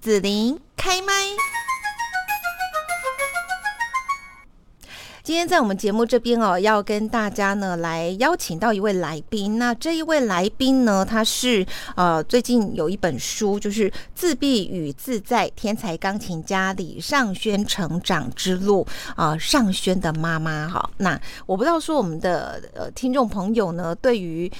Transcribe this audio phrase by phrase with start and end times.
[0.00, 1.12] 紫琳开麦。
[5.22, 9.58] 今天在我们节目这边哦，要跟大家呢来邀请到一位来宾。
[9.58, 11.66] 那这一位来宾呢，他是
[11.96, 18.86] 呃最近有一本书，就是《自闭与自在：天才钢琴家李尚轩成长之路》
[19.22, 20.90] 啊，尚轩的妈妈哈。
[20.96, 24.50] 那我不知道说我们的呃听众朋友呢，对于。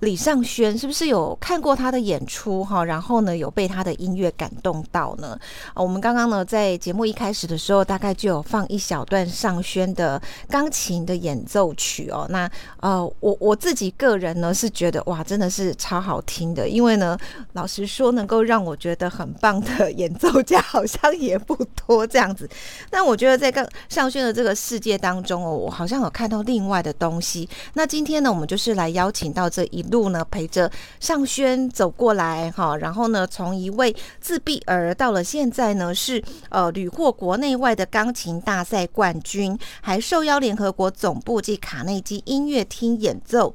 [0.00, 2.84] 李尚轩是不是有看过他的演出哈？
[2.84, 5.38] 然后呢，有被他的音乐感动到呢？
[5.72, 12.26] 啊，我们刚刚呢在节目一开始的时候，大概就有放一小段尚轩的钢琴的演奏曲哦。
[12.28, 12.46] 那
[12.80, 16.68] 呃，我我自己个人呢是觉得哇，真的是超好听的。
[16.68, 17.16] 因为呢，
[17.54, 22.46] 老实说，能够让我觉得很棒的演奏家好像也不多这样子。
[22.90, 27.48] 但我觉得在刚尚轩的这个世界当中哦，我好像有看到另外的东西。
[27.72, 29.85] 那今天呢，我们就是来邀请到这一。
[29.90, 43.54] 路呢陪着尚轩走过来哈，然后呢从一位自闭儿到了现在呢是呃屡获国内外的钢琴大赛冠军，还受邀联合国总部及卡内基音乐厅演奏，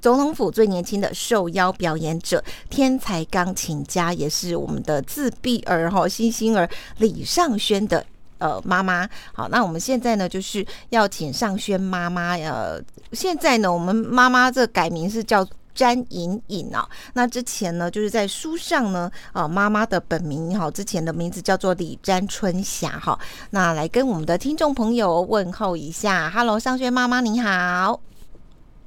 [0.00, 8.04] 总统府最年轻的受邀表演者，天才钢琴家，也是我们的自闭儿哈星星儿李尚轩的。
[8.38, 12.36] 呃，妈妈，好，那我们现在呢，就是要请尚轩妈妈。
[12.36, 12.80] 呃，
[13.12, 16.88] 现在呢，我们妈妈这改名是叫詹莹莹啊。
[17.12, 23.18] 那之前呢，就是在书上呢，啊，妈妈的本名哈，之前的名字叫做李詹春霞哈。
[23.50, 28.00] 那来跟我们的听众朋友问候一下，Hello，尚轩妈妈你好，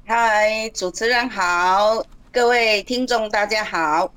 [0.06, 4.12] 嗨，主持人好，各位听众大家好。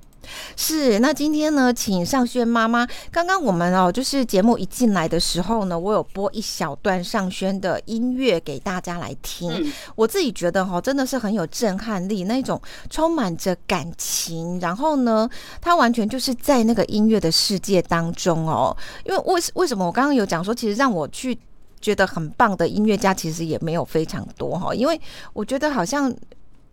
[0.55, 2.87] 是，那今天呢，请尚轩妈妈。
[3.11, 9.71] 刚刚我们哦，就是节目一进来的时候呢，我有播一小段尚轩的音乐给大家来听。
[9.95, 14.59] 我自己觉得哈，真的是很有震撼力，那种充满着感情。
[14.59, 15.29] 然后呢，
[15.61, 18.75] 他完全就是在那个音乐的世界当中哦。
[19.05, 21.37] 因为为为什么我刚刚有讲说，其实让我去
[21.81, 24.73] 觉得很棒的音乐家，其实也没有非常多哈。
[24.73, 24.99] 因为
[25.33, 26.13] 我觉得好像。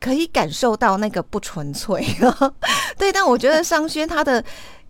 [0.02, 2.04] 可以感受到那个不纯粹，
[2.98, 4.44] 对，但我觉得商轩他的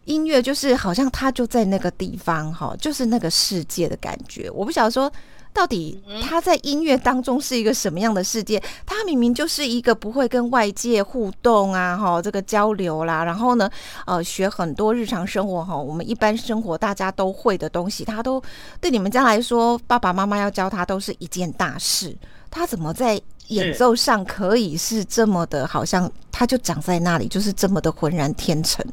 [0.07, 4.51] 音乐就是好像他就在那个地方哈，就是那个世界的感觉。
[4.51, 5.13] 我不晓得说
[5.53, 13.71] 到底他在音乐当中是一个什么样的世界，他明明就是一个不会跟外界互动啊哈，这个交流啦，然后呢
[14.07, 18.43] 呃学很多日常生活哈，我们一般生活大家都会的东西，他都
[18.81, 22.17] 对你们家来说，爸爸妈妈要教他都是一件大事，
[22.51, 23.21] 他怎么在？
[23.55, 28.85] 演奏上可以是这么的，好像他就长在那里，就是这么的浑然天成。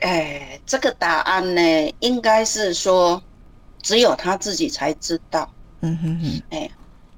[0.00, 3.22] 哎，这个答案呢，应该是说
[3.80, 5.50] 只有他自己才知道。
[5.80, 6.70] 嗯哼哼，哎，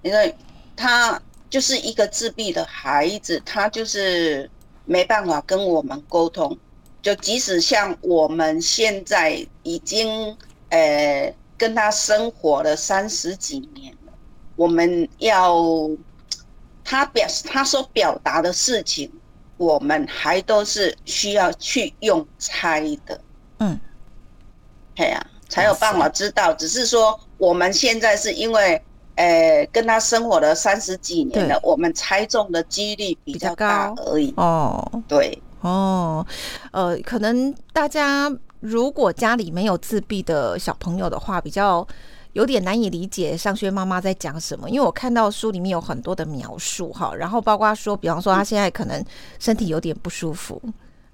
[0.03, 0.35] 因为
[0.77, 4.49] 他就是一个自闭的孩子，他就是
[4.85, 6.57] 没办法跟我们沟通。
[7.03, 10.37] 就即使像我们现在已经
[10.69, 13.93] 呃跟他生活了三十几年。
[14.59, 15.57] 我们要
[16.83, 19.09] 他表他所表达的事情，
[19.57, 23.21] 我们还都是需要去用猜的，
[23.59, 23.79] 嗯，
[24.97, 26.53] 对呀，才有办法知道。
[26.55, 28.83] 只是说我们现在是因为，
[29.15, 34.35] 呃，跟他生活了三十几年了，我们猜中的几率比较高而已。
[34.37, 36.27] 哦，对，哦，
[36.73, 41.87] 呃，可能大家如果家里没有自闭的小朋友的话，比较。
[42.39, 49.05] 有点难以理解上轩妈妈在讲什么，因为我看到书里面有很多的描述哈，然后包括说，比方说他现在可能
[49.41, 50.63] 身体有点不舒服，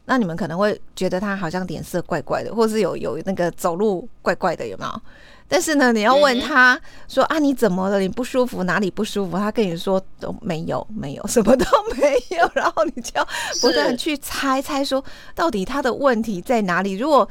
[0.04, 5.02] 那你们可能会觉得他好像脸色怪怪的，或是有有那个走路怪怪的，有没有？
[5.48, 7.98] 但是呢，你要问他说啊，你怎么了？
[7.98, 9.38] 你不舒服哪里不舒服？
[9.38, 11.64] 他跟你说都没有，没有， 什么都
[11.96, 13.26] 没有，然后你就要
[13.62, 15.02] 不断去猜猜说
[15.34, 16.92] 到底他的问题在哪里？
[16.92, 17.26] 如果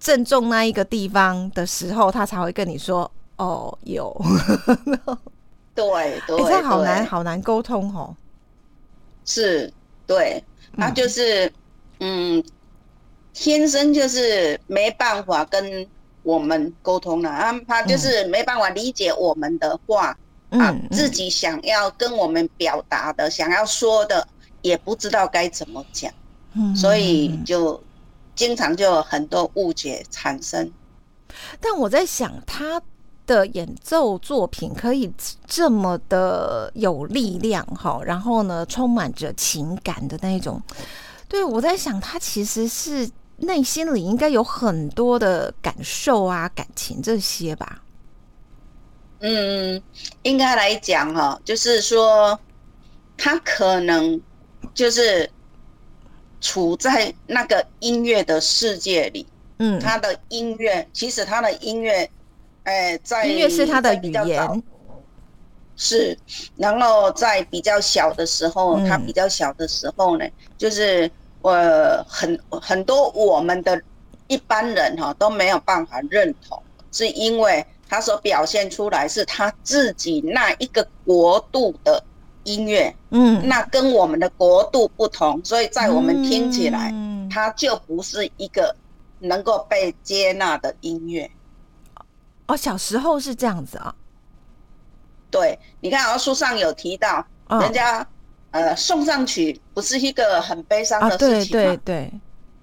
[0.00, 3.08] 正中那一个地方的时候，他才会跟你说。
[3.36, 4.14] 哦，有，
[5.74, 8.16] 对 对，这好难，好难沟通哦。
[9.26, 9.70] 是，
[10.06, 10.42] 对，
[10.76, 11.52] 他就是，
[12.00, 12.42] 嗯，
[13.34, 15.86] 天生就是没办法跟
[16.22, 20.16] 我们沟通了啊，他就是没办法理解我们的话
[20.48, 24.26] 啊，自己想要跟我们表达的、想要说的，
[24.62, 26.10] 也不知道该怎么讲，
[26.74, 27.78] 所以就
[28.34, 30.72] 经常就有很多误解产生。
[31.60, 32.80] 但我在想他。
[33.26, 35.12] 的演奏作品可以
[35.46, 40.62] 这么的有力量哈，然后呢，充满着情感的那种。
[41.28, 47.82] 对我在想，他其实是内心里应该有很多的感受啊、感情这些吧。
[49.20, 49.82] 嗯，
[50.22, 52.38] 应该来讲哈，就是说
[53.16, 54.20] 他可能
[54.72, 55.28] 就是
[56.40, 59.26] 处在那个音乐的世界里。
[59.58, 62.08] 嗯，他的音乐其实他的音乐，
[62.66, 64.62] 哎，在音乐是他的语言，
[65.76, 66.18] 是。
[66.56, 70.26] 然后在比较小的时候，他比较小的时候呢，
[70.58, 71.08] 就是
[71.42, 71.52] 我
[72.08, 73.80] 很很多我们的
[74.26, 76.60] 一般人哈都没有办法认同，
[76.90, 82.02] 是因为他所表现出来是他自己那一个国度的
[82.42, 88.74] 音乐，嗯，那跟我们的国度不同，所以在我们听起来，嗯它就不是一个。
[89.18, 91.28] 能够被接纳的音乐，
[92.46, 93.94] 哦，小时候是这样子啊。
[95.30, 97.24] 对，你看，哦，书上有提到，
[97.60, 98.06] 人家
[98.52, 101.64] 呃送上去不是一个很悲伤的事情吗？
[101.64, 102.12] 对对对，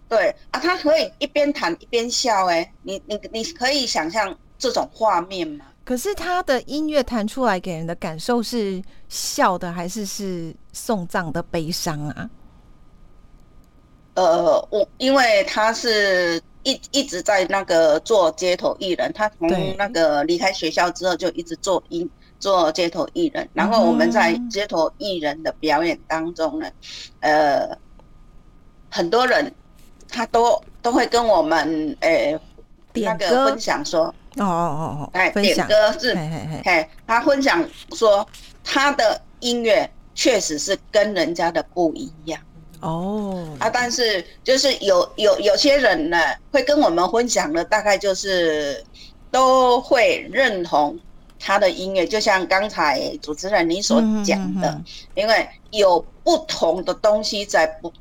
[0.07, 5.65] 对啊，他可以一边弹一边笑，哎，你你你可以想象这种画面吗？
[5.85, 12.29] 可是他的音乐弹出来给人的感受是笑的，还是是送葬的悲伤啊？
[14.15, 23.47] 呃，我因为他是一一直在那个做街头艺人，他从那个离开学校之后就一直做音做街头艺人。
[23.53, 26.69] 然后我们在街头艺人的表演当中呢，
[27.21, 27.77] 呃，
[28.91, 29.51] 很多人
[30.07, 32.39] 他都都会跟我们诶
[32.93, 34.03] 那个分享说，
[34.37, 36.13] 哦哦哦哦，哎，点歌是，
[36.63, 38.25] 嘿，他分享说
[38.63, 42.39] 他的音乐确实是跟人家的不一样。
[42.83, 43.47] 哦。
[43.59, 46.17] 啊，但是就是有有有些人呢，
[46.51, 48.83] 会跟我们分享的，大概就是
[49.31, 50.99] 都会认同
[51.39, 54.81] 他的音乐，就像刚才主持人你所讲的，
[55.15, 57.91] 因为有不同的东西在不，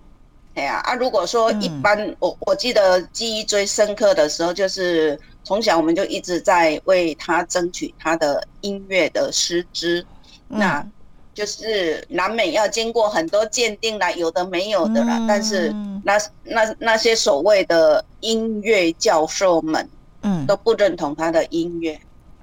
[0.54, 10.04] 哎呀啊，如果说一般，我我记得记忆最深刻的时候，就是从小我们就一直在为他争取他的音乐的师资，
[10.48, 10.86] 那。
[11.34, 15.24] 就是南美要经过很多鉴定啦，有的没有的啦。
[15.26, 15.74] 但是
[16.04, 19.88] 那那那些所谓的音乐教授们，
[20.20, 21.98] 嗯，都不认同他的音乐，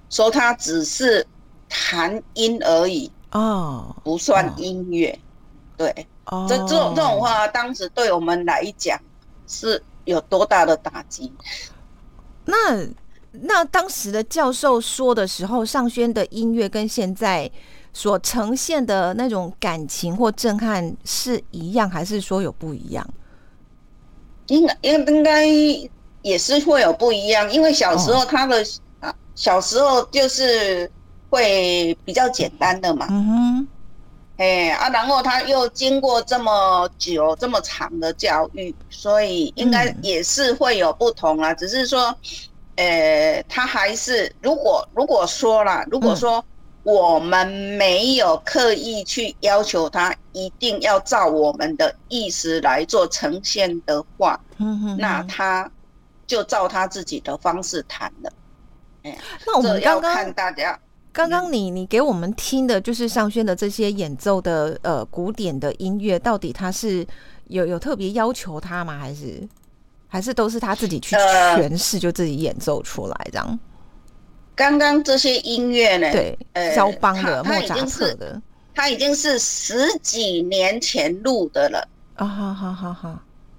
[0.09, 1.23] 说他只是
[1.69, 5.17] 弹音而已哦，不算音乐。
[5.77, 5.93] 对，
[6.47, 8.99] 这这种这种话，当时对我们来讲
[9.47, 11.31] 是有多大的打击？
[12.45, 12.55] 那
[13.31, 17.51] 那当时的教授说的时候，尚轩的音乐跟现在。
[17.91, 23.05] 所呈现的那种感情或震撼是一样，还是说有不一样？
[24.47, 25.45] 应该应应该
[26.21, 28.63] 也是会有不一样，因为小时候他的
[28.99, 30.89] 啊，小时候就是
[31.29, 33.07] 会比较简单的嘛。
[33.09, 33.67] 嗯哼。
[34.37, 41.53] 哎啊，然后他又经过这么久这么长的教育，所以应该也是会有不同啊。
[41.53, 42.15] 只是说，
[42.77, 46.43] 呃，他还是如果如果说了，如果说。
[46.83, 47.45] 我们
[47.77, 55.69] 没有刻意去要求他一定要照我们的意思来做呈现的话，嗯哼那他
[56.25, 58.31] 就照他自己的方式谈了。
[59.03, 60.79] 哎，那我们刚刚看大家，
[61.11, 67.05] 刚刚你你给我们听的就是尚轩的这些演奏的呃古典的音乐，到底他是
[67.47, 68.97] 有有特别要求他吗？
[68.97, 69.47] 还是
[70.07, 73.59] 还是都是他自己去诠释，就自己演奏出来这样？
[74.59, 76.11] 刚刚这些音乐呢？
[76.11, 76.37] 对，
[76.75, 78.41] 肖邦的、莫扎特的，
[78.75, 81.87] 他已经是十几年前录的了。
[82.15, 83.17] 啊，好好好好，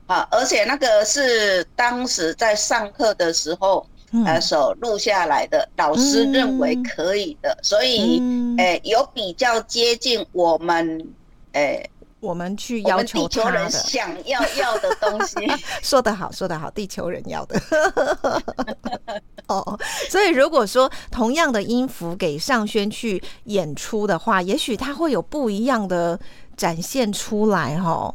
[0.08, 3.87] 啊，而且那个是当时在上课的时候，
[4.27, 8.20] 呃，所录下来的，老师认为可以的，所以，
[8.58, 11.08] 诶，有比较接近我们，
[11.53, 11.89] 诶。
[12.20, 15.36] 我们去要求他的想要要的东西，
[15.81, 17.58] 说得好，说得好，地球人要的。
[19.54, 19.78] 哦，
[20.08, 26.19] 所以如果说同样的音符给尚轩去演出的话，也许他会有不一样的
[26.56, 28.12] 展现出来，哈。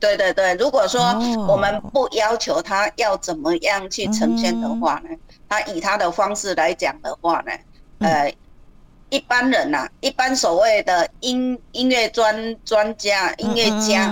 [0.00, 1.00] 对对对，如果说
[1.46, 5.10] 我们不要求他要怎么样去呈现的话呢，
[5.48, 7.52] 他以他的方式来讲的话呢，
[7.98, 8.34] 呃。
[9.10, 14.10] 一般人呐，一般所谓的音音乐专专家、音乐家，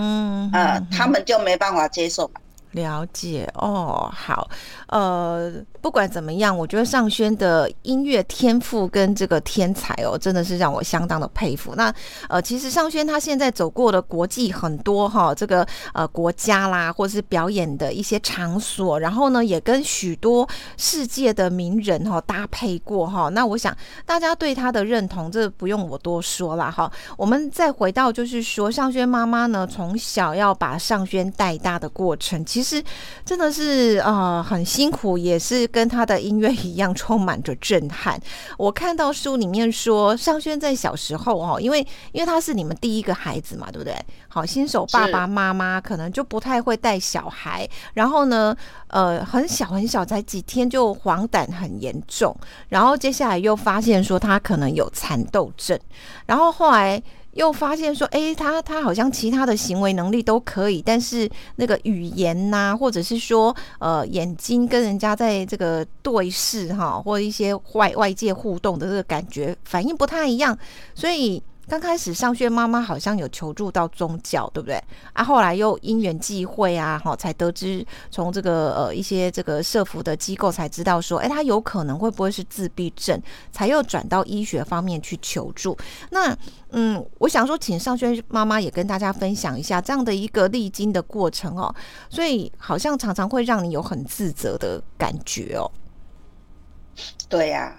[0.52, 2.30] 呃，他们就没办法接受。
[2.72, 4.50] 了解哦，好，
[4.90, 11.74] 呃，不管怎么样，我觉得尚轩的音乐天赋跟这个天才哦，真的是让我相当的佩服。
[11.76, 11.94] 那
[12.28, 23.28] 呃，其实尚轩他现在走过的国际很多哈，这个呃国家啦，或是表演的一些场所，然后呢，也跟许多世界的名人哈搭配过哈。
[23.28, 26.90] 那我想大家对他的认同，这不用我多说了哈。
[27.16, 32.82] 我们再回到就是说，尚轩妈妈呢，从小要把尚轩带大的过程，其实
[33.24, 38.18] 真的是啊很辛苦，也是跟他的音乐一样充满着震撼。
[38.56, 43.94] 我看到书里面说，尚轩在小时候哦，因为因为他是你们第一个孩子嘛，对不对？
[44.28, 48.56] 好，新手爸爸妈妈可能就不太会带小孩，然后呢，
[48.86, 52.34] 呃，很小很小，才几天就黄疸很严重，
[52.70, 55.78] 然后接下来又发现说他可能有蚕豆症，
[56.24, 57.02] 然后后来。
[57.40, 70.56] 又发现说，哎，他他好像其他的行为能力都可以，但是那个语言呐，或者是说，呃，眼睛跟人家在这个对视哈，或一些外外界互动的这个感觉反应不太一样，
[70.94, 71.42] 所以。
[71.70, 74.82] 刚开始上轩，妈妈好像有求助到宗教，对不对？
[75.12, 83.22] 啊，后来又因缘际会啊，哈，才得知从这个呃一些这个社服的机构才知道说，哎，他有可能会不会是自闭症，
[83.52, 85.78] 才又转到医学方面去求助。
[86.10, 86.36] 那
[86.70, 91.72] 嗯，我想说，请上轩妈妈也跟大家分享一下这样的一个历经的过程哦。
[92.08, 95.70] 所以好像常常会让你有很自责的感觉哦。
[97.28, 97.72] 对呀，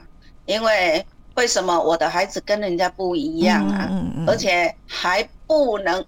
[0.45, 1.05] 因为。
[1.36, 3.90] 为什么我的孩子跟人家不一样啊？
[4.28, 6.06] 而且还不能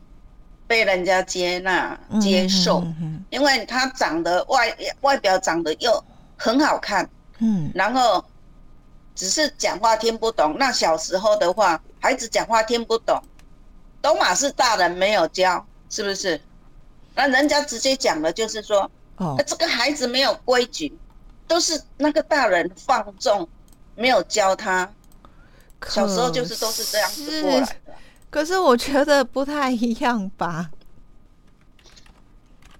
[0.68, 2.84] 被人家接纳接受？
[3.30, 6.04] 因为他长得外外表长得又
[6.36, 8.24] 很好看，嗯，然后
[9.16, 10.56] 只是讲话听不懂。
[10.60, 13.22] 那小时候的话，孩子讲话听不懂，
[14.02, 16.40] 都马是大人没有教，是不是？
[17.16, 20.92] 那人家直接讲的就是说，哦，这个孩子没有规矩，
[21.48, 23.48] 都是那个大人放纵，
[23.96, 24.90] 没有教他。
[25.90, 27.76] 小时候就是都是这样子过来的，
[28.30, 30.70] 可是我觉得不太一样吧。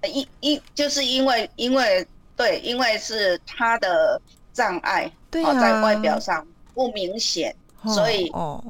[0.06, 2.06] 一一就是因为因为
[2.36, 4.20] 对，因为是他的
[4.52, 7.54] 障碍，对啊，在外表上不明显，
[7.86, 8.62] 所以哦，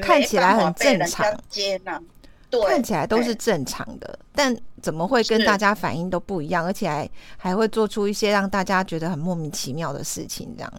[0.00, 2.00] 看起来很正常，接纳，
[2.48, 10.72] 对，看起来都是正常的，但怎么会跟大家反应都不一样，而且还还会做出一些让大家觉得很莫名其妙的事情，这样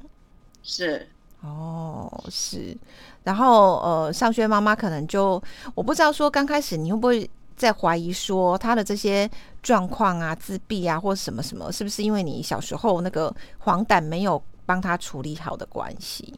[0.63, 1.07] 是。
[1.41, 2.75] 哦，是，
[3.23, 5.41] 然后呃，上轩妈妈可能就
[5.73, 9.29] 我不知道说刚开始你会不会在怀疑说他的这些
[9.63, 16.33] 状况啊，自闭啊，或什么什么，是不是因为你小时候那个黄疸没有帮他处理好的关系？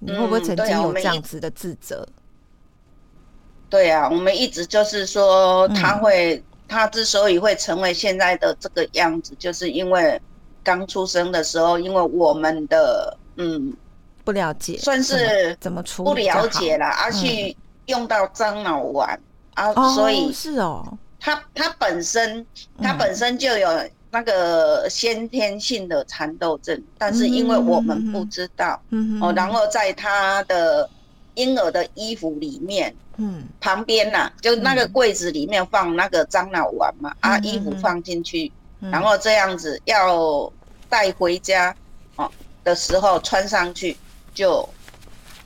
[0.00, 2.04] 你会不会曾经有这样子的自责？
[3.70, 10.20] 对啊，我们一直就是说他会，他之所以会成为现在的这个样子，就是因为
[10.64, 13.16] 刚出生的时候，因为我们的。
[13.42, 13.74] 嗯，
[14.24, 17.56] 不了解，算是怎么处理不了解了，而去
[17.86, 19.18] 用到樟脑丸
[19.54, 20.86] 啊，所以是哦，
[21.18, 22.46] 他他本身
[22.80, 23.68] 他本身就有
[24.10, 28.80] 那个先天性的蚕豆症，但是因为我们不知道，
[29.20, 30.88] 哦，然后在他的
[31.34, 40.50] 婴儿的衣服里面，嗯，旁边呐，就那个柜子里面放那个樟脑丸嘛，啊，衣服放进去，然后这样子要
[40.88, 41.76] 带回家，哦。
[42.64, 43.96] 的时候穿上去，
[44.32, 44.68] 就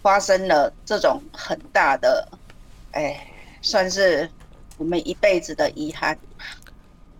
[0.03, 2.29] 发生了这种很大的，
[2.93, 3.27] 哎，
[3.63, 4.29] 算是
[4.77, 6.17] 我们一辈子的遗憾。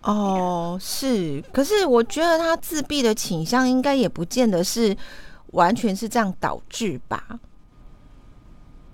[0.03, 4.95] 哦，是，可是我觉得他自闭的倾向应该也不见得是
[5.47, 7.39] 完全是这样导致吧。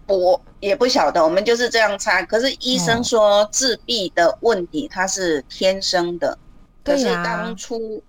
[0.07, 2.25] 我也不晓得，我们就是这样猜。
[2.25, 6.37] 可是医生说自闭的问题他是天生的，
[6.83, 8.01] 可是当初。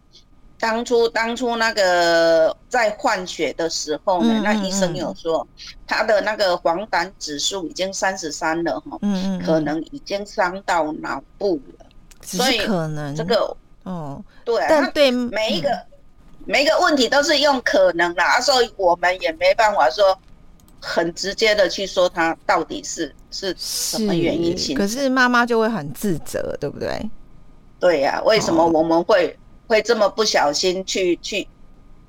[0.58, 5.46] 当初当初那个在换血的时候呢，那医生有说
[5.86, 11.86] 他的那个黄疸指数已经三十三了哈，嗯嗯，可能已经伤到脑部了，
[12.22, 13.14] 所以可能。
[13.14, 15.68] 这个哦，对，但对每一个
[16.46, 20.18] 每一个问题都是用可能啦，所以我们也没办法说
[20.80, 27.10] 很直接的去说他到底是是什么原因性，可是妈妈就会很自责，对不对？
[27.78, 29.36] 对呀，为什么我们会？
[29.66, 31.46] 会这么不小心去去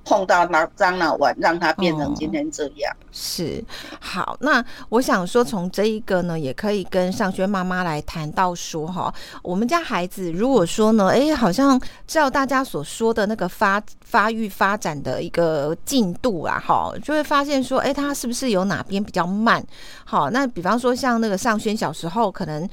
[0.03, 2.95] 碰到那张脑丸，让它变成今天这样。
[3.11, 3.63] 是
[3.99, 19.65] 好，那我想说，从这一个呢，也可以跟尚轩妈妈来谈到说哈，我们家孩子如果说呢，哎，好像照大家所说的那个发发育发展的一个进度啊，哈，就会发现说，哎，他是不是有哪边比较慢？
[20.03, 22.69] 好，那比方说像那个尚轩小时候可能。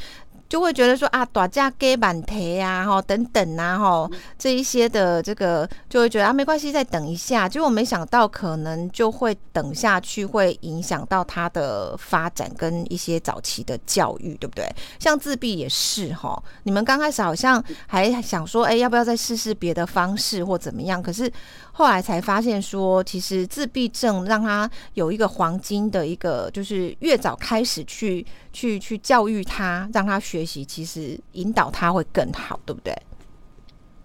[0.53, 7.49] 就会觉得说啊，大家给满提啊，哈等等啊，哈这一些的这个就会觉得啊，没关系，再等一下。
[7.49, 14.71] 结果没想到可能就会等下去，会影响到他的发展跟一些早期的教育，对不对？
[14.99, 21.03] 像自闭也是哈，你们刚开始好像还想说，哎，要不要再试试别的方式或怎么样？
[21.03, 21.33] 可是。
[21.73, 32.95] 后来才发现说，其实自闭症让他有一个黄金的一个，就是越早开始去去去教育他，让他学习，其实引导他会更好，对不对？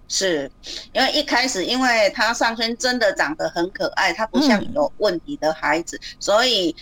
[0.08, 0.50] 是
[0.94, 6.74] 因为一开始，因为他上身真的长得很可爱，他不像有问题的孩子，所以，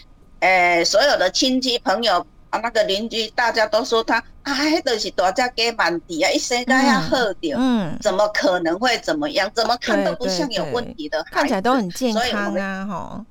[0.41, 2.23] 诶，所有的亲戚朋友
[2.55, 9.49] 啊，那个邻居，大家都说他，哎，都是大家给满地啊，一生该要喝掉，嗯，怎么可能会怎么样？
[9.53, 13.25] 怎么看都不像有问题的孩子，看起来都很健康啊，哈。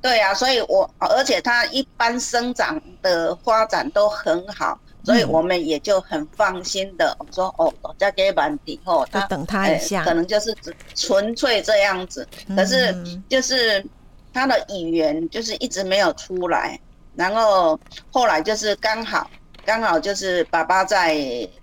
[0.00, 4.78] 对啊，所以我而且他一般生长的发展都很好。
[5.06, 10.56] 所以我们也就很放心的说，哦，交给满底后，他等他一下，可能就是
[10.94, 12.26] 纯粹这样子。
[12.56, 12.96] 可是
[13.28, 13.84] 就是
[14.32, 16.80] 他的语言就是一直没有出来，
[17.14, 17.78] 然后
[18.10, 19.30] 后来就是刚好
[19.64, 21.16] 刚好就是爸爸在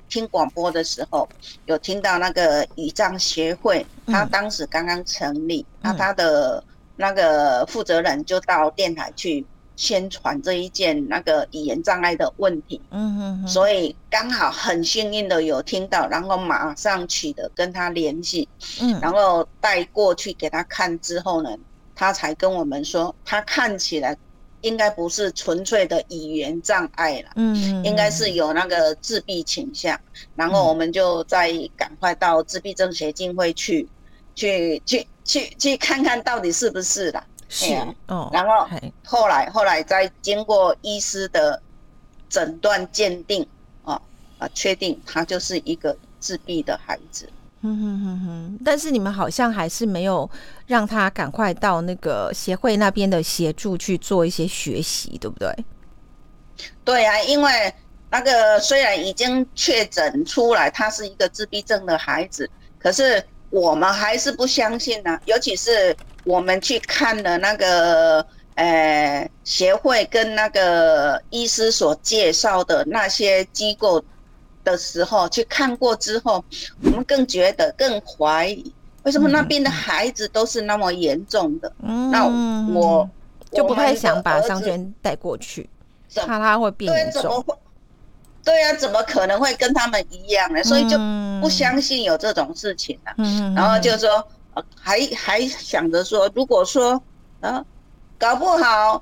[0.09, 1.27] 听广播的时候，
[1.65, 6.63] 有听到那个语障协会，他当时刚刚成立，那他的
[6.95, 9.45] 那个负责人就到电台去。
[9.77, 18.47] 宣传这一件那个语言障碍的问题，嗯嗯，所以刚好很幸运的有听到，然后马上取得跟他联系，
[18.79, 21.49] 嗯，然后带过去给他看之后呢，
[21.95, 24.15] 他才跟我们说，他看起来
[24.61, 29.99] 应该不是纯粹的语言障碍了，嗯，应该是有那个自闭倾向，
[30.35, 33.87] 然后我们就再赶快到自闭症协进会去，
[34.35, 37.25] 去去去去看看到底是不是啦。
[37.49, 37.75] 是
[38.07, 38.65] 哦，然后
[39.03, 41.61] 后来后来再经过医师的
[42.29, 43.45] 诊断鉴定，
[43.83, 44.01] 啊
[44.37, 47.27] 啊，确定他就是一个自闭的孩子。
[47.63, 50.29] 嗯哼哼哼，但是你们好像还是没有
[50.67, 55.53] 让他赶快到那个协会那边的协助去做一些学习，对不对？
[56.83, 57.73] 对呀，因为
[58.09, 62.49] 那个虽然已经确诊出来他是一个自闭症的孩子，
[62.79, 65.95] 可是我们还是不相信呢，尤其是。
[66.23, 73.99] 我们去看了那个呃协会跟那个医师所介绍的那些机构
[74.63, 76.43] 的时候，去看过之后，
[76.83, 81.71] 我们更觉得更怀疑，为什么那边的孩子都是那么严重的？
[81.79, 82.25] 那
[82.73, 83.09] 我
[83.51, 85.69] 就不太想把商娟带过去，
[86.15, 87.43] 怕他会变严重。
[88.43, 90.63] 对呀，怎么可能会跟他们一样呢？
[90.63, 90.97] 所以就
[91.41, 93.13] 不相信有这种事情了。
[93.55, 94.25] 然后就说。
[94.75, 97.01] 还还想着说，如果说
[97.39, 97.63] 啊，
[98.19, 99.01] 搞不好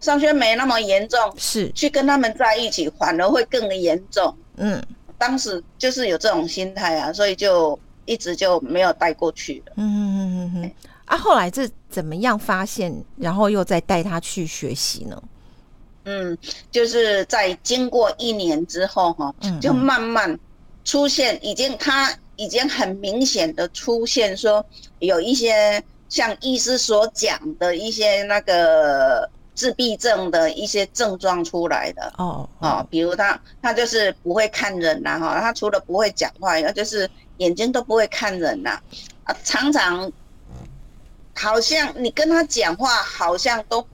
[0.00, 4.36] 上学没那么严重，是去跟他们在一起，反而会更严重。
[4.56, 4.82] 嗯，
[5.18, 9.72] 当时就是有这种心态啊，所以就一直就没有带过去了。
[9.76, 10.72] 嗯嗯嗯嗯
[11.04, 15.22] 啊，后来是怎么样发现，然后又再带他去学习呢？
[16.04, 16.38] 嗯，
[16.70, 20.38] 就是在经过一年之后哈，就慢慢
[20.84, 22.16] 出现，已经他。
[22.40, 24.64] 已经很明显的出现，说
[25.00, 29.28] 有一些像医师所讲的一些那个
[29.58, 38.80] 自闭症的一些症状出来的哦哦，比如他他就是不会看人呐哈，他除了不会讲话，外，就是眼睛都不会看人呐。
[39.24, 40.12] 啊，常常
[41.34, 43.84] 好像你跟他讲话，好像都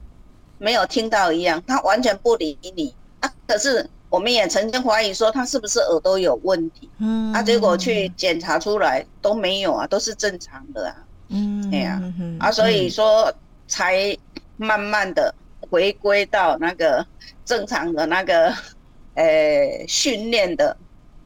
[0.59, 2.94] 没有听到一样，他完全不理你。
[3.20, 3.88] 啊，可是。
[4.11, 10.94] 我们也曾经怀疑说他是不是耳朵有问题，嗯，啊，结果去检查出来都没有啊，都是正常的啊，
[11.31, 12.00] 嗯，对呀，
[12.38, 13.35] 啊，所以说
[13.66, 14.16] 才
[14.57, 15.35] 慢慢的
[15.70, 17.07] 回归到那个
[17.44, 18.53] 正常的那个，
[19.14, 20.77] 呃，训练的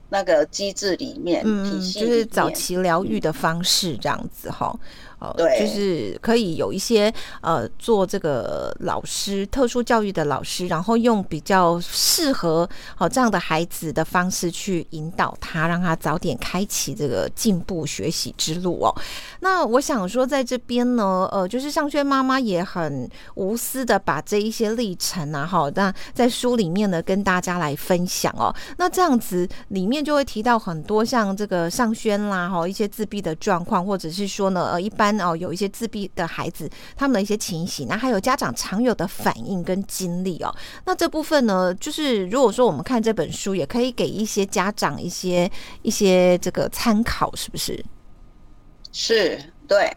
[0.09, 4.75] 那个机制里面，嗯，就是早期疗愈的方式这样子哈。
[5.19, 18.95] 哦，就是可以有一些呃，做这个老师特殊教育的老师，然后用比较适合好这样的孩子的方式去引导他，让他早点开启这个进步学习之路哦。
[19.41, 28.55] 那我想说，在这边呢，呃，就是尚轩妈妈也很无私的把这一些历程啊，哈，那在书里面呢跟大家来分享哦。
[28.77, 35.08] 那这样子里面就会提到很多像这个尚轩啦，哈，一些自闭的状况，或者是说呢，呃，一般。
[35.21, 40.55] 哦，有一些自闭的孩子，他们的一些情形，那还有家长常有的反应跟经历哦。
[40.85, 45.51] 那这部分呢，就是如果说我们看这本书，也可以给一些家长一些
[45.83, 47.85] 一些这个参考，是不是？
[48.93, 49.91] 是，对。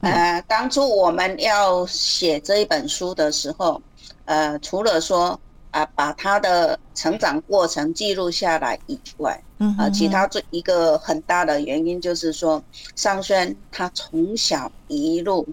[0.00, 3.82] 呃，当初我们要写这一本书的时候，
[4.26, 5.38] 呃，除了说
[5.70, 9.40] 啊，把他的成长过程记录下来以外。
[9.76, 12.62] 啊，其他这一个很大的原因就是说，
[12.94, 15.46] 尚轩他从小一路，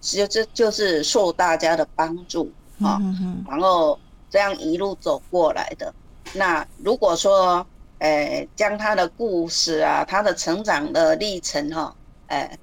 [0.00, 3.00] 就这就是受大家的帮助啊，
[3.48, 5.94] 然后这样一路走过来的。
[6.34, 7.64] 那如果说，
[7.98, 11.94] 呃，将他的故事啊，他的成长的历程哈，
[12.26, 12.58] 呃，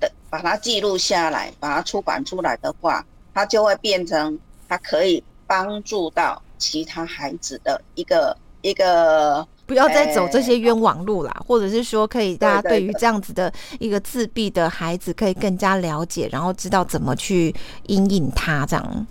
[0.00, 4.36] 的把它记录下来，把它出版出来的话，它就会变成
[4.68, 9.46] 他可以帮助到其他孩子的一个一个。
[9.66, 17.54] 不要再走这些冤枉路啦，或者是说，可以大家对于这样子的一个自闭的孩子，可以更加了解，然后知道怎么去
[17.88, 19.06] 引引他这样。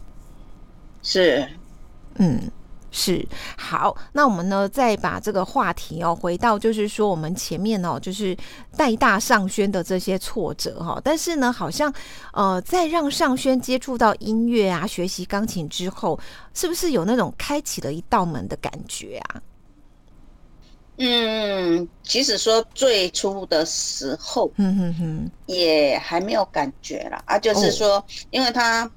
[1.03, 1.47] 是，
[2.15, 2.39] 嗯。
[2.91, 3.25] 是
[3.57, 8.35] 好，那我们呢再把这个话题哦回到，就是说我们前面哦，就是
[8.75, 11.91] 带大上轩的这些挫折哈，但是呢，好像
[12.33, 16.19] 呃，在让上轩接触到音乐啊，学习钢琴之后，
[16.53, 19.41] 是不是有那种开启了一道门的感觉啊？
[20.97, 28.91] 嗯，其实说最初的时候，嗯哼哼，也还没有感觉了啊，就是说，因为他。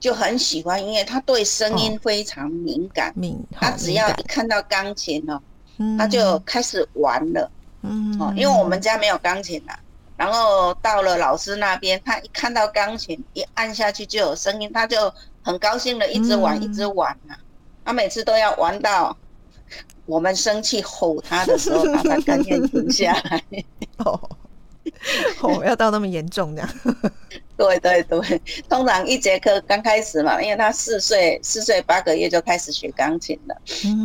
[0.00, 3.12] 就很喜欢音乐，他对声音非常敏感。
[3.16, 5.40] 敏，他只要一看到钢琴哦，
[5.98, 7.50] 他就开始玩了。
[7.82, 9.72] 嗯，哦，因为我们家没有钢琴的，
[10.16, 17.38] 然后到了老师那边，他一看到钢琴，一按下去就有声音，他就很高兴的一直玩，一直玩啊。
[17.84, 19.16] 他每次都要玩到
[20.06, 23.42] 我们生气吼他的时候， 他才甘愿停下来。
[23.98, 24.20] 哦。
[25.42, 26.70] 哦，要到那么严重这样？
[27.56, 33.56] 对对对，通常一节课刚开始嘛，因为他四岁四岁八个月就开始学钢琴了，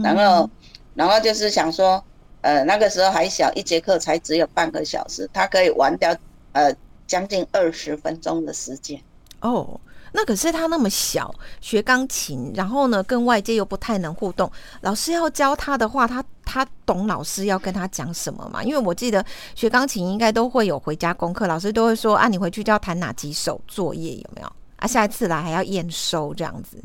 [0.04, 0.50] 然后
[0.96, 2.04] 然后就是想说，
[2.42, 6.16] 呃，那个时候还小，一节课才只有半个小时，他可以玩掉
[6.54, 6.74] 呃
[7.06, 9.00] 将近二十分钟的时间。
[9.42, 9.80] 哦。
[10.16, 14.50] 那可是他那么小学钢琴，然后呢跟外界又不太能互动，
[14.82, 18.64] 老师要教他的话，他他懂老师要跟他讲什么吗？
[18.64, 24.52] 因为我记得学钢琴应该都会有回家功课，老师都会说啊，你回去就要弹哪几首作业有没有？
[24.78, 26.78] 啊，下一次来还要验收这样子。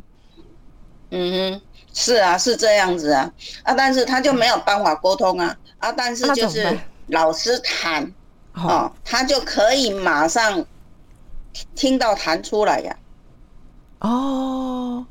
[1.11, 1.63] 嗯哼，
[1.93, 3.31] 是啊，是这样子啊
[3.63, 8.11] 啊，但是他就没有办法沟通啊啊，但是就是老师弹
[8.55, 10.65] 哦，他就可以马上
[11.75, 12.97] 听到弹出来呀。
[14.01, 15.07] 哦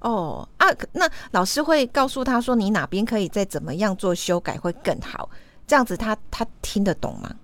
[0.00, 0.66] 哦啊！
[0.92, 5.28] 那老师会告诉他说，你哪边可以再怎么样做修改会更好？
[5.66, 7.34] 这样子他他听得懂吗？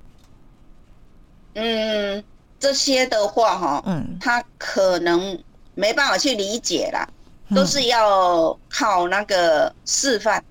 [1.55, 2.23] 嗯，
[2.59, 5.39] 这些的话哈，嗯，他可能
[5.75, 7.09] 没办法去理解啦，
[7.55, 10.43] 都是要靠那个示范。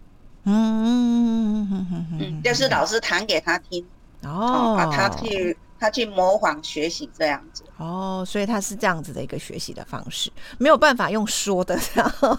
[0.43, 0.53] 嗯
[0.85, 3.85] 嗯嗯嗯嗯，就是老师弹给他听，
[4.23, 5.57] 哦，把他去。
[5.79, 11.77] 他去模仿学习这样子哦，所以他是这样子的一个学习的方式，没有办法用说的。
[11.93, 12.29] 然后，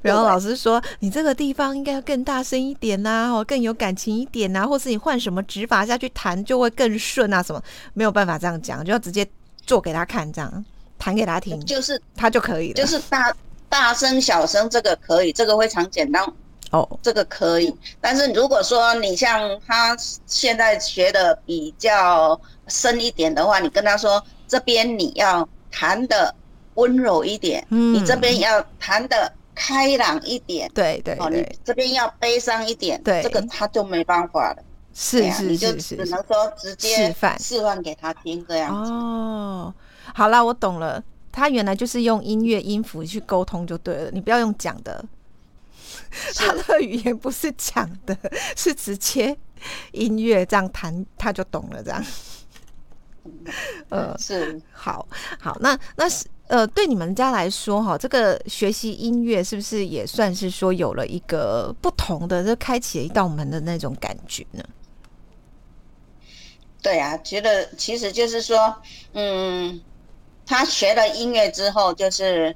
[0.00, 7.60] 比方老师说你这个地方应该要更大声一点呐，哦更有感情一点呐，或是你换什么指法下去弹就会更顺啊，什么
[7.94, 9.26] 没有办法这样讲，就要直接
[9.66, 10.64] 做给他看，这样
[10.98, 12.74] 弹给他听，就是他就可以了。
[12.74, 13.34] 就是大
[13.68, 16.24] 大声、小声这个可以，这个非常简单。
[16.70, 19.96] 哦，这个可以，但是如果说你像他
[20.26, 26.34] 现在学的比较深一点的话，你跟他说这边你要弹的
[26.74, 34.62] 温柔一点，嗯，你这边要弹的开朗一点，对对，哦，你这边要悲伤一点，对，这个他就没办法了，
[34.94, 37.38] 是是是，你就只能说直接示范。
[37.38, 38.92] 示范给他听这样子。
[38.92, 39.74] 哦，
[40.14, 41.02] 好了，我懂了，
[41.32, 45.04] 他原来就是用音乐音符去沟通就对了，你不要用讲的。
[46.36, 48.16] 他的语言不是讲的，
[48.56, 49.36] 是直接
[49.92, 51.82] 音乐这样弹，他就懂了。
[51.82, 52.02] 这样，
[53.90, 55.06] 呃，是好
[55.40, 55.56] 好。
[55.60, 64.64] 那那是呃，对你们家来说，哈，这个学习音乐是不是也算是说有了一个不同的，就开启了一道门的那种感觉呢？
[66.80, 68.74] 对啊，觉得其实就是说，
[69.12, 69.80] 嗯，
[70.46, 72.54] 他学了音乐之后，就是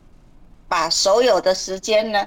[0.68, 2.26] 把所有的时间呢。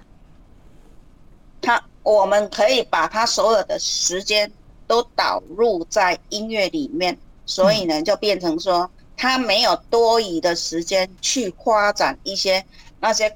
[1.61, 4.51] 他，我们可以把他所有的时间
[4.85, 12.63] 都导入在音乐里面，所以呢，就变成说他没有多余的时间去发展一些
[12.99, 13.33] 那些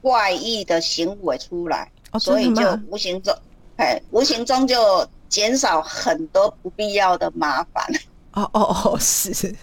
[0.00, 3.36] 怪异的行为出来，所以就无形中，
[3.76, 7.84] 哎，无形中就减少很多不必要的麻烦。
[8.32, 9.54] 哦哦哦， 是。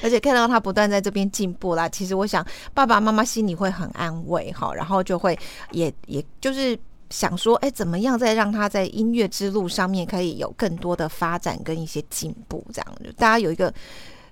[0.00, 5.36] 而且看到他不断在这边进步啦，其实我想爸爸妈妈心里会很安慰哈，然后就会
[5.72, 6.78] 也也就是
[7.10, 13.72] 想说，哎，怎么样再让他在音乐之路上面可以有更多的发展跟一些进步，这样大家有一个。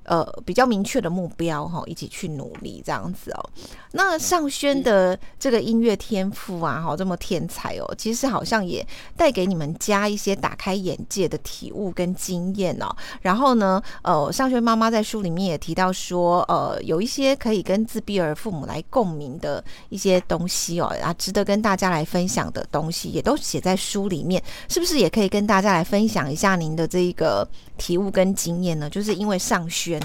[0.08, 3.50] 呃，比较明确的目标哈，一起去努力这样子哦。
[3.96, 12.94] 那尚轩的这个音乐天赋啊，哈，这么天才哦，其实好像也带给你们家一些打开眼界的体悟跟经验哦。
[13.22, 28.90] 然后呢，呃，尚轩妈妈在书里面也提到说，呃，有一些可以跟自闭儿父母来共鸣的一些东西哦，啊，值得跟大家来分享的东西，也都写在书里面，是不是也可以跟大家来分享一下您的这一个体悟跟经验呢？
[28.90, 29.98] 就是因为尚轩。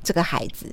[0.00, 0.72] 这个孩子，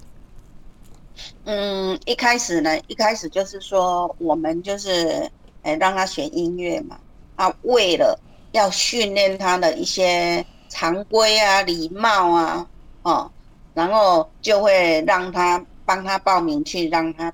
[1.45, 5.29] 嗯，一开始呢，一开始就是说，我们就是，
[5.63, 6.99] 哎，让他学音乐嘛，
[7.35, 8.19] 啊，为了
[8.51, 12.67] 要训练他的一些常规啊、礼貌啊，
[13.03, 13.31] 哦，
[13.73, 17.31] 然后就会让他帮他报名去让他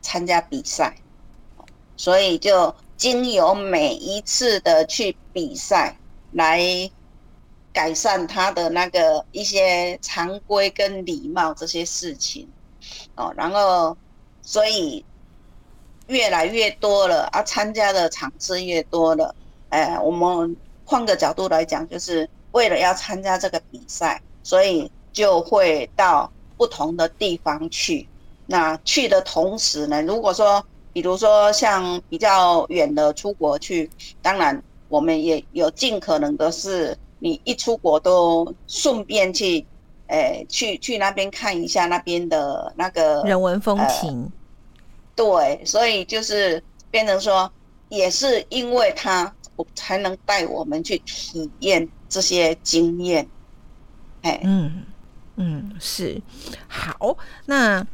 [0.00, 0.94] 参加比赛，
[1.96, 5.96] 所以就经由每一次的去比赛
[6.32, 6.60] 来
[7.72, 12.48] 改善他的那个一些常规跟礼貌这些事情，
[13.16, 13.96] 哦，然后
[14.42, 15.04] 所以
[16.08, 19.34] 越来越多了啊，参加的场次越多了。
[19.70, 28.06] 哎，我们换个角度来讲，就是为了要参加这个比赛，所以就会到不同的地方去。
[28.46, 33.88] 那去的同时呢，如果说，比如说像比较远的出国去，
[34.20, 39.64] 当然我们也有尽可能的是，你一出国都顺便去，
[40.12, 44.30] 哎，去去那边看一下那边的那个人文风情。
[45.16, 47.50] 对，所以就是变成说，
[47.88, 49.34] 也是因为他。
[49.54, 53.28] 我才能带我们去体验这些经验，
[54.22, 54.82] 哎，嗯
[55.36, 56.18] 嗯，是
[56.66, 57.14] 好。
[57.44, 57.86] 那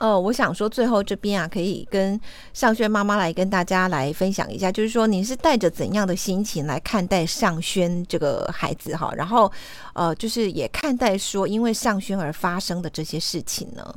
[0.00, 2.20] 哦，我想说，最后这边啊，可以跟
[2.52, 9.12] 尚轩妈妈来跟大家来分享一下，就是说，您是带着怎样的心情来看待尚轩这个孩子哈？
[9.14, 9.52] 然后
[9.94, 13.94] 呃，就是也看待说，因为尚轩而发生的这些事情呢？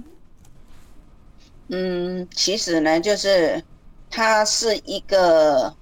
[1.69, 3.63] 嗯，其实呢，就是
[4.11, 5.73] 他是一个。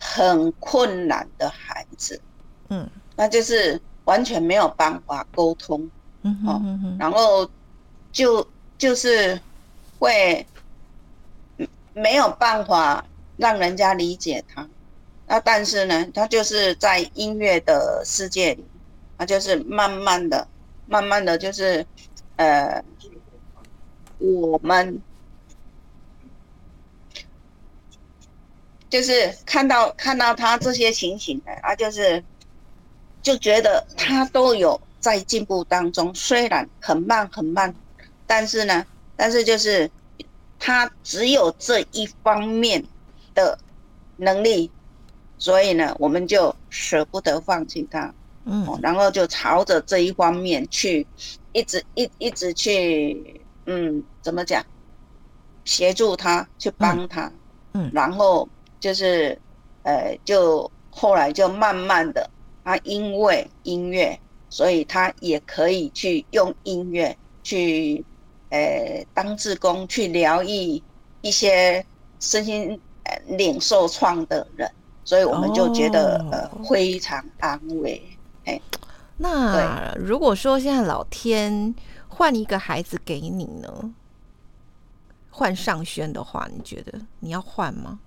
[0.00, 2.20] 很困难的孩子，
[2.68, 5.90] 嗯，那就是完全没有办法沟通，
[6.22, 7.44] 嗯哼，然后
[8.12, 8.46] 就
[8.78, 9.38] 就是
[9.98, 10.46] 会
[11.92, 13.04] 没有办法
[13.36, 14.66] 让人家理解他，
[15.26, 18.64] 那但是呢，他就是在音乐的世界里，
[19.18, 20.48] 他就是慢慢的、
[20.86, 21.84] 慢慢的就是，
[22.36, 22.82] 呃，
[24.18, 25.02] 我们。
[28.90, 32.24] 就是看到看到他这些情形的，啊，就是
[33.20, 37.74] 就觉得他都有在进步当中，虽然很慢很慢，
[38.28, 38.86] 但是呢，
[39.16, 39.90] 但是就是
[40.60, 42.84] 他只有这一方面
[43.34, 43.58] 的
[44.16, 44.70] 能力，
[45.38, 48.14] 所以呢，我们就舍不得放弃他，
[48.44, 51.04] 嗯，然后就朝着这一方面去，
[51.52, 54.64] 一直一一直去，嗯，怎么讲，
[55.64, 57.32] 协助他去帮他，
[57.72, 58.48] 嗯，然后。
[58.80, 59.36] 就是，
[59.82, 62.30] 呃，就后来就慢慢的，
[62.62, 64.16] 他因为音乐，
[64.48, 68.04] 所以他也可以去用音乐去，
[68.50, 70.82] 呃，当志工去疗愈
[71.20, 71.84] 一些
[72.20, 74.70] 身心呃领受创的人，
[75.04, 78.02] 所以我们就觉得呃非常安慰。
[78.44, 78.60] 哎，
[79.16, 81.74] 那如果说现在老天
[82.08, 83.94] 换一个孩子给你呢，
[85.30, 88.00] 换上轩的话，你觉得你要换吗？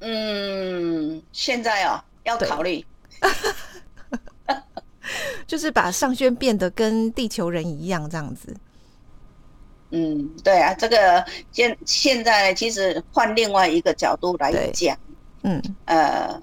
[0.00, 2.84] 嗯，现在哦要考虑，
[5.46, 8.56] 就是把尚轩变得跟地球人一样这样子。
[9.90, 14.96] 嗯，对啊，这个现现在其实换另外一个角度来讲，
[15.42, 16.40] 嗯，呃，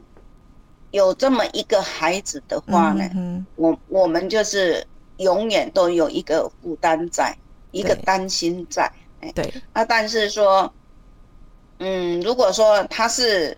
[0.92, 4.86] 有这么一个孩子的话呢，嗯我我们就是
[5.18, 7.36] 永远都有一个负担在，
[7.72, 10.72] 一个担心在，哎，对，啊，但是说。
[11.80, 13.56] 嗯，如果说他是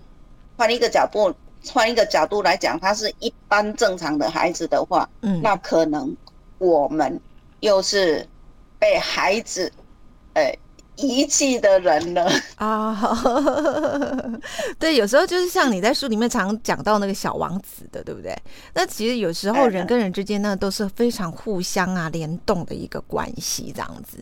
[0.58, 1.34] 换一个角度，
[1.72, 6.14] 换一个角度来讲，他是一般正常的孩子的话，嗯，那可能
[6.58, 7.18] 我们
[7.62, 8.28] 又是
[8.80, 9.72] 被孩子，
[10.34, 10.58] 哎。
[11.02, 12.98] 遗弃的人了啊！
[14.78, 18.36] 对，有时候就是像你在书里面常讲到那个小王子的，对不对？
[18.74, 24.18] 那其实有时候人跟人之间呢都是非常互相啊联动的一个关系，这样子。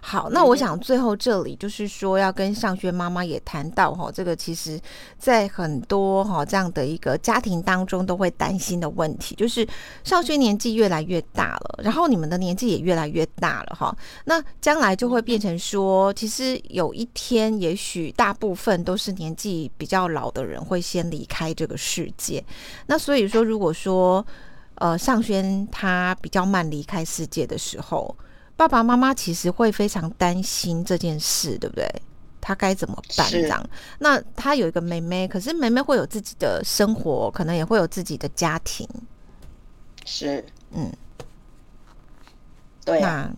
[0.00, 4.78] 好，那我想最后这里就是说要跟尚轩妈妈也谈到哈，这个其实
[5.18, 9.66] 在很多哈这样的一个家庭当中都会担心的问题，就是
[10.04, 16.12] 尚轩年纪越来越大了，然后你们的年纪也越来越大了哈，那将来就会变成说。
[16.18, 22.44] 其实有一天，也许大部分都是年纪比较老的人会先离开这个世界。
[22.86, 24.26] 那所以说，如果说
[24.74, 28.12] 呃尚轩他比较慢离开世界的时候，
[28.56, 31.88] 爸爸妈妈其实会非常担心这件事，对不对？
[32.40, 33.30] 他该怎么办？
[33.30, 33.64] 这样？
[34.00, 38.84] 那他有一个妹妹，可是妹妹会有自己的生活，可能也会有自己的家庭。
[40.04, 40.92] 是，嗯，
[42.84, 43.32] 对啊。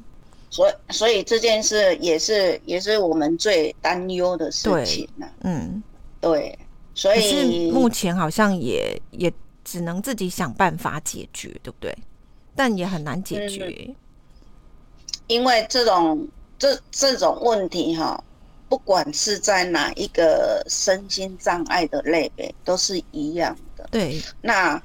[0.50, 5.26] 所以，所以这件事也是也是我们最担忧的事情呢。
[5.42, 5.82] 嗯，
[6.20, 6.58] 对，
[6.94, 9.32] 所以目前好像也也
[9.64, 11.96] 只能自己想办法解决，对不对？
[12.56, 13.94] 但也很难解决，
[15.28, 18.22] 因为这种这这种问题哈，
[18.68, 23.88] 不管是在哪一个身心障碍的类别，都是一样的。
[23.92, 24.82] 对，那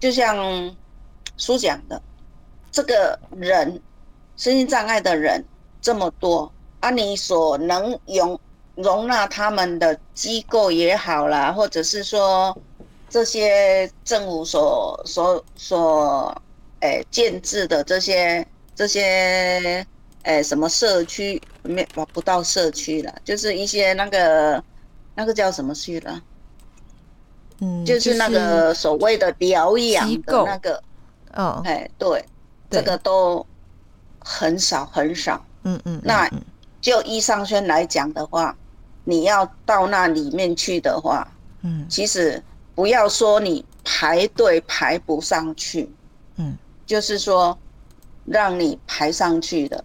[0.00, 0.74] 就像
[1.36, 2.00] 书讲的，
[2.72, 3.80] 这个人
[4.36, 5.44] 身心障碍的人
[5.80, 8.38] 这么多，啊，你所能容
[8.76, 12.56] 容纳他们的机构也好啦，或者是说
[13.08, 16.42] 这些政府所所所
[16.80, 19.86] 诶建制的这些这些
[20.22, 24.62] 诶什么社区没不到社区了，就是一些那个
[25.14, 26.20] 那个叫什么区了？
[27.60, 30.82] 嗯，就是那个所谓的疗养的那个，
[31.34, 32.24] 哦，哎，对，
[32.68, 33.46] 这个都
[34.24, 35.40] 很少很少。
[35.62, 36.28] 嗯嗯，那
[36.80, 38.56] 就依尚轩来讲的话。
[39.06, 42.42] 你要到那里面去的话，嗯，其实
[42.74, 45.86] 不要说你排队排不上去，
[46.36, 46.56] 嗯，
[46.86, 47.54] 就是说
[48.24, 49.84] 让你排上去的，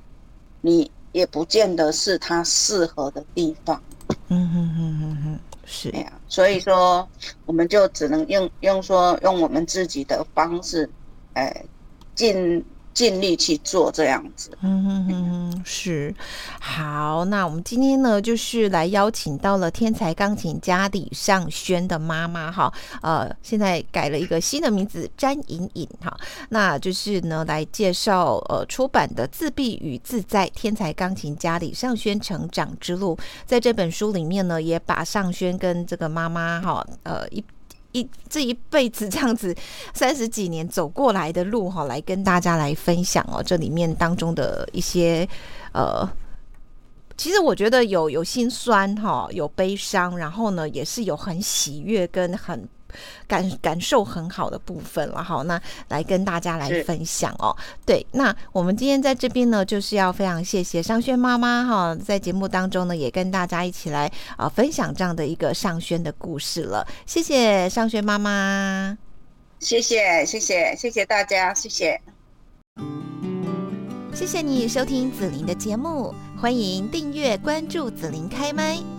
[0.61, 3.83] 你也不见得是他适合的地方，
[4.29, 7.05] 嗯哼哼哼哼，是呀，所以说
[7.45, 10.89] 我们就只能用用说用我们自己的方式，
[11.33, 11.65] 哎，
[12.15, 12.65] 尽。
[12.93, 16.13] 尽力去做这样子，嗯哼哼，是
[16.59, 17.23] 好。
[17.25, 26.15] 那我们今天呢，就是来邀请到了天才钢琴家李尚轩的妈妈哈，呃，现在改了一个新的名字詹颖颖哈，
[26.49, 33.15] 那就是呢来介绍呃出版的《自闭与自在：天才钢琴家李尚轩成长之路》。
[33.45, 37.43] 在这本书里面呢，也把尚轩跟这个妈妈哈，呃一。
[37.91, 39.55] 一这一辈子这样子
[39.93, 43.41] 三十几年走过来的路哈，来跟大家来分享哦。
[43.43, 45.27] 这里面当中的一些
[45.73, 46.07] 呃，
[47.17, 52.67] 其实我觉得有有心酸哈，有悲伤，然后呢，也是有很喜悦跟很。
[53.27, 57.55] 感感受很好的部分了，好，那来跟大家来分享哦。
[57.85, 66.85] 对，那我们今天在这边呢，就是要非常谢谢尚轩妈妈哈，在节目当中呢，也跟大家一起来啊分享这样的一个尚轩的故事了。
[67.05, 68.97] 谢谢尚轩妈妈，
[69.59, 71.99] 谢谢谢谢谢谢大家，谢谢，
[74.13, 78.98] 谢谢你收听紫琳的节目，欢迎订阅关注紫琳开麦。